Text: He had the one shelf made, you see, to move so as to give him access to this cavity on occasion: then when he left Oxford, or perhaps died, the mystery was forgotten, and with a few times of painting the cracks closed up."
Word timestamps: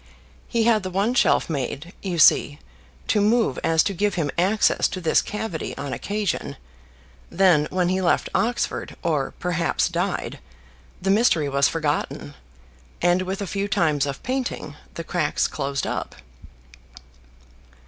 He 0.47 0.63
had 0.63 0.81
the 0.81 0.89
one 0.89 1.13
shelf 1.13 1.47
made, 1.47 1.93
you 2.01 2.17
see, 2.17 2.57
to 3.07 3.21
move 3.21 3.57
so 3.57 3.61
as 3.63 3.83
to 3.83 3.93
give 3.93 4.15
him 4.15 4.31
access 4.35 4.87
to 4.87 4.99
this 4.99 5.21
cavity 5.21 5.77
on 5.77 5.93
occasion: 5.93 6.55
then 7.29 7.67
when 7.69 7.89
he 7.89 8.01
left 8.01 8.27
Oxford, 8.33 8.95
or 9.03 9.35
perhaps 9.39 9.89
died, 9.89 10.39
the 10.99 11.11
mystery 11.11 11.47
was 11.49 11.67
forgotten, 11.69 12.33
and 12.99 13.21
with 13.21 13.43
a 13.43 13.45
few 13.45 13.67
times 13.67 14.07
of 14.07 14.23
painting 14.23 14.75
the 14.95 15.03
cracks 15.03 15.47
closed 15.47 15.85
up." 15.85 16.15